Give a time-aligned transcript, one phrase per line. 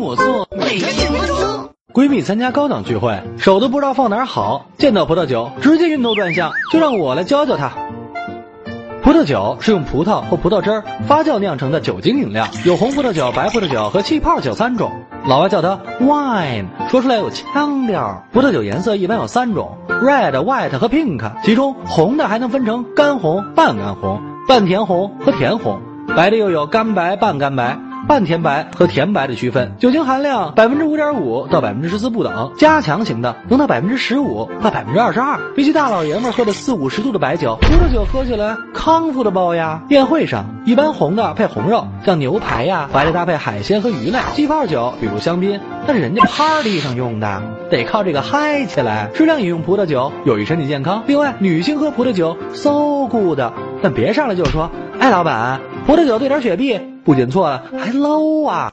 [0.00, 1.70] 我做每天温州。
[1.92, 7.70] 闺蜜参加高档聚会，手都不知道放哪儿好，见到葡萄酒直接晕头转向，就让我来教教她。
[9.02, 14.90] 葡萄酒是用葡萄或葡萄汁儿发酵酿成的酒精饮料，有红葡萄酒、白葡萄酒和气泡酒三种。
[15.26, 18.24] 老外叫它 wine，说出来有腔调。
[18.32, 25.80] 葡萄酒颜色一般有三种：red、white 和 pink，其中红的还能分成干红、半干红、半甜红和甜红，
[26.16, 27.78] 白的又有干白、半干白。
[28.08, 35.38] 半甜白和甜白的区分，酒精含量百分之五点五到百分之十四不等，加强型的能到百分之十五到百分之二十二。
[35.54, 39.82] 比起大老爷们喝的四五十度的白酒，葡萄酒喝起来康复的包呀。
[39.90, 44.18] 宴会上一般红的配红肉，像牛排呀；白的搭配海鲜和鱼类。
[44.34, 49.10] 气泡酒比如香槟，那是人家 party 上用的，得靠这个嗨起来。
[49.14, 51.04] 适量饮用葡萄酒有益身体健康。
[51.06, 53.40] 另外，女性喝葡萄酒 so good，
[53.82, 56.80] 但别上来就说，哎，老板，葡萄酒兑点雪碧。
[57.10, 58.70] 不仅错了，还 low 啊！